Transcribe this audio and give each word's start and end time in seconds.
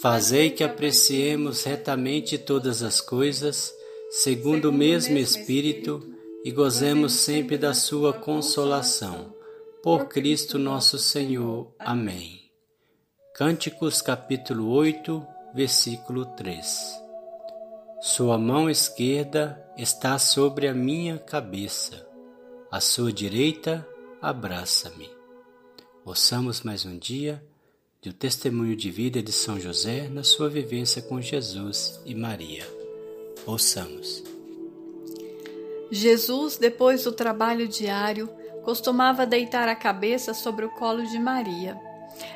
Fazei 0.00 0.50
que 0.50 0.62
apreciemos 0.62 1.64
retamente 1.64 2.36
todas 2.36 2.82
as 2.82 3.00
coisas, 3.00 3.74
segundo 4.10 4.68
o 4.68 4.72
mesmo 4.72 5.16
Espírito, 5.16 6.06
e 6.44 6.50
gozemos 6.50 7.12
sempre 7.12 7.56
da 7.56 7.72
Sua 7.72 8.12
consolação. 8.12 9.34
Por 9.82 10.06
Cristo 10.06 10.58
nosso 10.58 10.98
Senhor. 10.98 11.72
Amém. 11.78 12.50
Cânticos 13.34 14.02
capítulo 14.02 14.68
8, 14.68 15.26
versículo 15.54 16.26
3 16.36 17.00
Sua 18.00 18.36
mão 18.36 18.68
esquerda 18.68 19.62
está 19.78 20.18
sobre 20.18 20.68
a 20.68 20.74
minha 20.74 21.18
cabeça, 21.18 22.06
a 22.70 22.80
sua 22.80 23.12
direita 23.12 23.86
abraça-me. 24.20 25.08
Ouçamos 26.04 26.62
mais 26.62 26.84
um 26.84 26.98
dia 26.98 27.42
do 28.02 28.12
testemunho 28.12 28.76
de 28.76 28.90
vida 28.90 29.22
de 29.22 29.32
São 29.32 29.58
José 29.58 30.08
na 30.08 30.22
sua 30.22 30.48
vivência 30.48 31.02
com 31.02 31.20
Jesus 31.20 32.00
e 32.04 32.14
Maria. 32.14 32.66
Ouçamos. 33.44 34.22
Jesus, 35.90 36.56
depois 36.56 37.04
do 37.04 37.12
trabalho 37.12 37.66
diário, 37.66 38.28
costumava 38.64 39.26
deitar 39.26 39.68
a 39.68 39.74
cabeça 39.74 40.34
sobre 40.34 40.64
o 40.64 40.70
colo 40.70 41.04
de 41.06 41.18
Maria, 41.18 41.80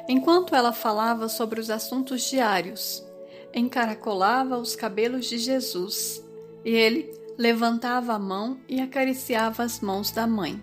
enquanto 0.09 0.55
ela 0.55 0.73
falava 0.73 1.29
sobre 1.29 1.61
os 1.61 1.71
assuntos 1.71 2.23
diários. 2.23 3.05
Encaracolava 3.53 4.56
os 4.56 4.77
cabelos 4.77 5.27
de 5.27 5.37
Jesus 5.37 6.25
e 6.65 6.71
ele 6.71 7.12
levantava 7.37 8.12
a 8.12 8.19
mão 8.19 8.61
e 8.69 8.81
acariciava 8.81 9.62
as 9.65 9.81
mãos 9.81 10.11
da 10.12 10.27
mãe. 10.27 10.62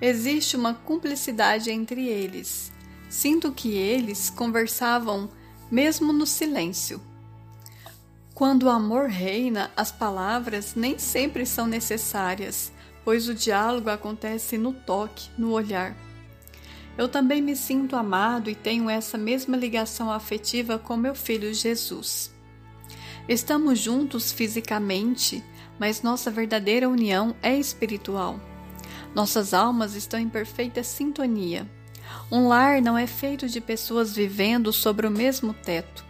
Existe 0.00 0.56
uma 0.56 0.74
cumplicidade 0.74 1.70
entre 1.70 2.08
eles 2.08 2.74
Sinto 3.08 3.52
que 3.52 3.74
eles 3.74 4.30
conversavam 4.30 5.28
mesmo 5.70 6.12
no 6.12 6.26
silêncio. 6.26 7.00
Quando 8.34 8.64
o 8.64 8.68
amor 8.68 9.08
reina, 9.08 9.70
as 9.76 9.90
palavras 9.90 10.74
nem 10.74 10.98
sempre 10.98 11.46
são 11.46 11.66
necessárias, 11.66 12.70
pois 13.04 13.28
o 13.28 13.34
diálogo 13.34 13.88
acontece 13.88 14.58
no 14.58 14.72
toque, 14.72 15.30
no 15.38 15.52
olhar. 15.52 15.96
Eu 16.98 17.08
também 17.08 17.40
me 17.40 17.54
sinto 17.54 17.94
amado 17.94 18.50
e 18.50 18.54
tenho 18.54 18.88
essa 18.88 19.16
mesma 19.16 19.56
ligação 19.56 20.10
afetiva 20.10 20.78
com 20.78 20.96
meu 20.96 21.14
filho 21.14 21.52
Jesus. 21.52 22.34
Estamos 23.28 23.78
juntos 23.78 24.32
fisicamente, 24.32 25.44
mas 25.78 26.02
nossa 26.02 26.30
verdadeira 26.30 26.88
união 26.88 27.34
é 27.42 27.56
espiritual. 27.58 28.40
Nossas 29.14 29.52
almas 29.52 29.94
estão 29.94 30.18
em 30.18 30.28
perfeita 30.28 30.82
sintonia. 30.82 31.68
Um 32.30 32.48
lar 32.48 32.82
não 32.82 32.96
é 32.98 33.06
feito 33.06 33.48
de 33.48 33.60
pessoas 33.60 34.14
vivendo 34.14 34.72
sobre 34.72 35.06
o 35.06 35.10
mesmo 35.10 35.54
teto. 35.54 36.04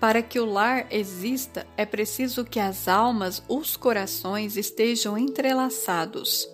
Para 0.00 0.22
que 0.22 0.40
o 0.40 0.46
lar 0.46 0.86
exista, 0.90 1.66
é 1.76 1.84
preciso 1.84 2.44
que 2.44 2.58
as 2.58 2.88
almas, 2.88 3.42
os 3.46 3.76
corações 3.76 4.56
estejam 4.56 5.18
entrelaçados. 5.18 6.48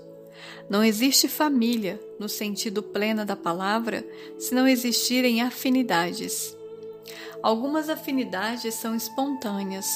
Não 0.68 0.82
existe 0.82 1.28
família, 1.28 2.00
no 2.18 2.28
sentido 2.28 2.82
pleno 2.82 3.24
da 3.24 3.36
palavra, 3.36 4.04
se 4.36 4.52
não 4.52 4.66
existirem 4.66 5.42
afinidades. 5.42 6.56
Algumas 7.40 7.88
afinidades 7.88 8.74
são 8.74 8.96
espontâneas, 8.96 9.86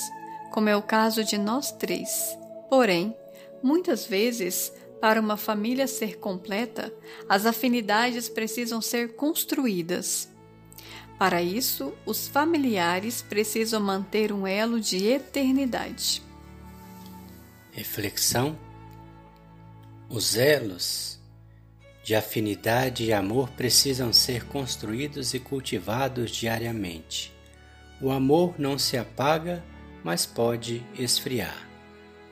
como 0.53 0.69
é 0.69 0.76
o 0.76 0.82
caso 0.82 1.24
de 1.24 1.36
nós 1.36 1.72
três. 1.72 2.38
Porém, 2.69 3.16
muitas 3.60 4.06
vezes 4.06 4.72
para 5.00 5.20
uma 5.20 5.36
família 5.36 5.86
ser 5.86 6.18
completa, 6.18 6.92
as 7.28 7.46
afinidades 7.46 8.28
precisam 8.28 8.80
ser 8.80 9.14
construídas. 9.14 10.28
Para 11.18 11.42
isso, 11.42 11.92
os 12.06 12.28
familiares 12.28 13.22
precisam 13.22 13.80
manter 13.80 14.32
um 14.32 14.46
elo 14.46 14.80
de 14.80 15.06
eternidade. 15.06 16.22
Reflexão: 17.72 18.58
Os 20.08 20.36
elos 20.36 21.20
de 22.02 22.14
afinidade 22.14 23.04
e 23.04 23.12
amor 23.12 23.50
precisam 23.50 24.12
ser 24.12 24.44
construídos 24.46 25.34
e 25.34 25.38
cultivados 25.38 26.30
diariamente. 26.30 27.32
O 28.00 28.10
amor 28.10 28.54
não 28.58 28.78
se 28.78 28.96
apaga, 28.96 29.62
mas 30.02 30.24
pode 30.24 30.82
esfriar. 30.98 31.69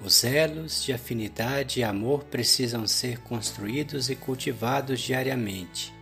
Os 0.01 0.23
elos 0.23 0.85
de 0.85 0.93
afinidade 0.93 1.81
e 1.81 1.85
amor 1.85 2.25
precisam 2.25 2.87
ser 2.87 3.19
construídos 3.19 4.09
e 4.09 4.15
cultivados 4.15 5.01
diariamente. 5.01 5.93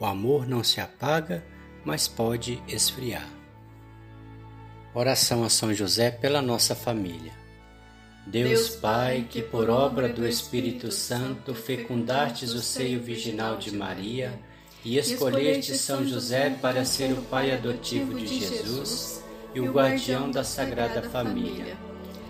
O 0.00 0.06
amor 0.06 0.48
não 0.48 0.64
se 0.64 0.80
apaga, 0.80 1.44
mas 1.84 2.08
pode 2.08 2.62
esfriar. 2.66 3.28
Oração 4.94 5.44
a 5.44 5.50
São 5.50 5.74
José 5.74 6.10
pela 6.10 6.40
nossa 6.40 6.74
família. 6.74 7.32
Deus 8.26 8.70
Pai, 8.70 9.26
que 9.28 9.42
por 9.42 9.68
obra 9.68 10.08
do 10.08 10.26
Espírito 10.26 10.90
Santo 10.90 11.54
fecundastes 11.54 12.54
o 12.54 12.62
seio 12.62 13.02
virginal 13.02 13.58
de 13.58 13.70
Maria 13.76 14.32
e 14.82 14.96
escolheste 14.96 15.76
São 15.76 16.06
José 16.06 16.48
para 16.62 16.86
ser 16.86 17.12
o 17.12 17.20
pai 17.22 17.52
adotivo 17.52 18.14
de 18.14 18.26
Jesus 18.26 19.22
e 19.54 19.60
o 19.60 19.70
guardião 19.70 20.30
da 20.30 20.42
Sagrada 20.42 21.02
Família 21.02 21.76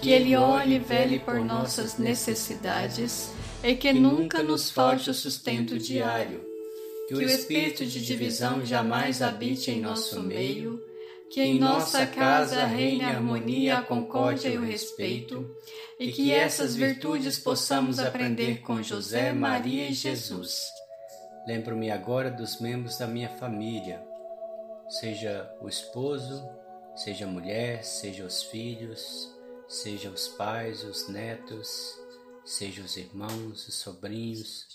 que 0.00 0.10
Ele 0.10 0.36
olhe 0.36 0.76
e 0.76 0.78
vele 0.78 1.18
por 1.18 1.40
nossas 1.40 1.98
necessidades 1.98 3.30
e 3.62 3.74
que 3.74 3.92
nunca 3.92 4.42
nos 4.42 4.70
falte 4.70 5.10
o 5.10 5.14
sustento 5.14 5.78
diário. 5.78 6.44
Que 7.08 7.14
o 7.14 7.22
espírito 7.22 7.84
de 7.84 8.04
divisão 8.04 8.64
jamais 8.64 9.22
habite 9.22 9.70
em 9.70 9.80
nosso 9.80 10.20
meio, 10.22 10.82
que 11.30 11.40
em 11.40 11.58
nossa 11.58 12.06
casa 12.06 12.64
reine 12.64 13.04
a 13.04 13.08
harmonia, 13.08 13.78
a 13.78 13.82
concórdia 13.82 14.48
e 14.48 14.56
o 14.56 14.64
respeito, 14.64 15.50
e 15.98 16.12
que 16.12 16.32
essas 16.32 16.76
virtudes 16.76 17.38
possamos 17.38 17.98
aprender 17.98 18.60
com 18.60 18.82
José, 18.82 19.32
Maria 19.32 19.88
e 19.88 19.92
Jesus. 19.92 20.62
Lembro-me 21.46 21.90
agora 21.90 22.30
dos 22.30 22.60
membros 22.60 22.96
da 22.96 23.06
minha 23.06 23.28
família, 23.28 24.02
seja 24.88 25.50
o 25.60 25.68
esposo, 25.68 26.42
seja 26.96 27.26
a 27.26 27.28
mulher, 27.28 27.84
seja 27.84 28.24
os 28.24 28.42
filhos, 28.44 29.30
seja 29.68 30.10
os 30.10 30.28
pais, 30.28 30.84
os 30.84 31.08
netos, 31.08 31.98
seja 32.44 32.82
os 32.82 32.96
irmãos, 32.96 33.66
os 33.66 33.74
sobrinhos, 33.74 34.66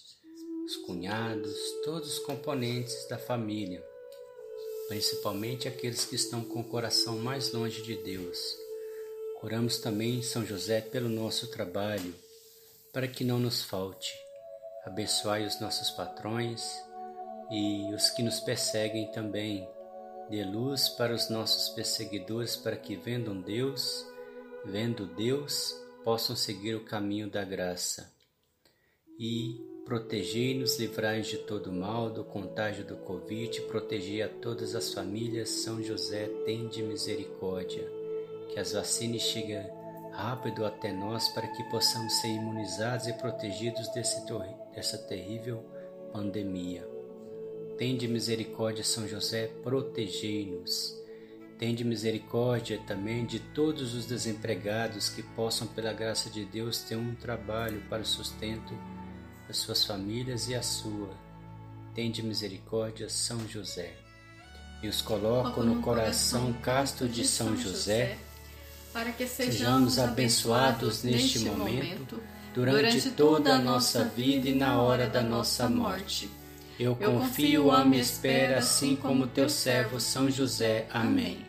os 0.65 0.75
cunhados, 0.77 1.55
todos 1.83 2.13
os 2.13 2.19
componentes 2.19 3.07
da 3.07 3.17
família, 3.17 3.83
principalmente 4.87 5.67
aqueles 5.67 6.05
que 6.05 6.15
estão 6.15 6.43
com 6.43 6.61
o 6.61 6.69
coração 6.69 7.17
mais 7.19 7.51
longe 7.51 7.81
de 7.81 7.95
Deus. 7.97 8.37
Oramos 9.41 9.77
também 9.77 10.21
São 10.21 10.45
José 10.45 10.81
pelo 10.81 11.07
nosso 11.07 11.47
trabalho, 11.47 12.13
para 12.91 13.07
que 13.07 13.23
não 13.23 13.39
nos 13.39 13.61
falte. 13.61 14.13
Abençoai 14.85 15.45
os 15.45 15.59
nossos 15.61 15.91
patrões 15.91 16.61
e 17.51 17.93
os 17.93 18.09
que 18.09 18.23
nos 18.23 18.39
perseguem 18.39 19.11
também. 19.11 19.67
Dê 20.29 20.43
luz 20.43 20.89
para 20.89 21.13
os 21.13 21.29
nossos 21.29 21.69
perseguidores, 21.69 22.55
para 22.55 22.75
que 22.75 22.95
vendam 22.95 23.39
Deus 23.39 24.05
vendo 24.65 25.05
Deus, 25.05 25.75
possam 26.03 26.35
seguir 26.35 26.75
o 26.75 26.83
caminho 26.83 27.29
da 27.29 27.43
graça. 27.43 28.11
E 29.17 29.59
protegei-nos, 29.85 30.77
livrai-nos 30.79 31.27
de 31.27 31.37
todo 31.37 31.71
mal, 31.71 32.09
do 32.09 32.23
contágio 32.23 32.85
do 32.85 32.95
Covid, 32.97 33.61
protegei 33.63 34.21
a 34.21 34.29
todas 34.29 34.75
as 34.75 34.93
famílias. 34.93 35.49
São 35.49 35.83
José, 35.83 36.27
tende 36.45 36.81
misericórdia. 36.83 37.89
Que 38.49 38.59
as 38.59 38.73
vacinas 38.73 39.21
cheguem 39.21 39.65
rápido 40.11 40.65
até 40.65 40.91
nós 40.91 41.29
para 41.29 41.47
que 41.47 41.63
possamos 41.69 42.13
ser 42.19 42.29
imunizados 42.29 43.07
e 43.07 43.13
protegidos 43.13 43.87
desse, 43.89 44.21
dessa 44.73 44.97
terrível 44.97 45.63
pandemia. 46.11 46.87
Tende 47.77 48.07
misericórdia, 48.07 48.83
São 48.83 49.07
José, 49.07 49.47
protegei-nos. 49.63 50.98
Tende 51.59 51.83
misericórdia 51.83 52.79
também 52.87 53.25
de 53.25 53.37
todos 53.37 53.93
os 53.93 54.05
desempregados 54.05 55.09
que 55.09 55.21
possam, 55.21 55.67
pela 55.67 55.91
graça 55.91 56.29
de 56.29 56.45
Deus, 56.45 56.79
ter 56.79 56.95
um 56.95 57.13
trabalho 57.13 57.83
para 57.89 58.01
o 58.01 58.05
sustento 58.05 58.73
das 59.45 59.57
suas 59.57 59.83
famílias 59.83 60.47
e 60.47 60.55
a 60.55 60.61
sua. 60.63 61.09
Tende 61.93 62.23
misericórdia, 62.23 63.09
São 63.09 63.45
José. 63.45 63.93
E 64.81 64.87
os 64.87 65.01
coloco 65.01 65.61
no 65.61 65.81
coração 65.81 66.53
casto 66.53 67.09
de 67.09 67.27
São 67.27 67.57
José, 67.57 68.17
para 68.93 69.11
que 69.11 69.27
sejamos 69.27 69.99
abençoados 69.99 71.03
neste 71.03 71.39
momento, 71.39 72.23
durante 72.53 73.11
toda 73.11 73.55
a 73.55 73.59
nossa 73.59 74.05
vida 74.05 74.47
e 74.47 74.55
na 74.55 74.81
hora 74.81 75.09
da 75.09 75.21
nossa 75.21 75.69
morte. 75.69 76.29
Eu 76.79 76.95
confio, 76.95 77.69
amo 77.69 77.95
e 77.95 77.99
espero, 77.99 78.57
assim 78.57 78.95
como 78.95 79.27
teu 79.27 79.49
servo 79.49 79.99
São 79.99 80.31
José. 80.31 80.87
Amém. 80.89 81.48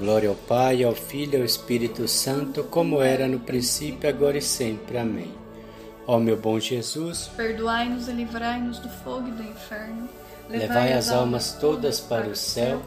Glória 0.00 0.30
ao 0.30 0.34
Pai, 0.34 0.82
ao 0.82 0.94
Filho 0.94 1.34
e 1.34 1.36
ao 1.36 1.44
Espírito 1.44 2.08
Santo, 2.08 2.64
como 2.64 3.02
era 3.02 3.28
no 3.28 3.38
princípio, 3.38 4.08
agora 4.08 4.38
e 4.38 4.42
sempre. 4.42 4.96
Amém. 4.96 5.30
Ó 6.06 6.18
meu 6.18 6.38
bom 6.38 6.58
Jesus, 6.58 7.30
perdoai-nos 7.36 8.08
e 8.08 8.12
livrai-nos 8.12 8.78
do 8.78 8.88
fogo 8.88 9.28
e 9.28 9.30
do 9.30 9.42
inferno. 9.42 10.08
Levai 10.48 10.94
as 10.94 11.10
almas 11.10 11.52
todas 11.52 12.00
para 12.00 12.26
o 12.28 12.34
céu 12.34 12.80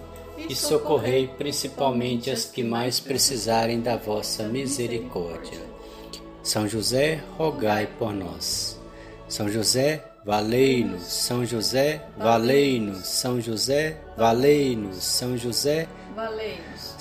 e 0.50 0.56
socorrei 0.56 1.28
principalmente 1.28 2.32
as 2.32 2.46
que 2.46 2.64
mais 2.64 3.00
precisarem 3.00 3.80
da 3.80 3.96
vossa 3.96 4.48
misericórdia. 4.48 5.62
São 6.42 6.68
José, 6.68 7.24
rogai 7.38 7.88
por 8.00 8.12
nós. 8.12 8.82
São 9.30 9.48
José, 9.48 10.04
valei-nos. 10.26 11.04
São 11.04 11.46
José, 11.46 12.04
valei-nos. 12.18 13.06
São 13.06 13.40
José, 13.40 14.02
valei-nos. 14.18 15.04
São 15.04 15.38
José, 15.38 15.88
valei-nos. 16.16 16.73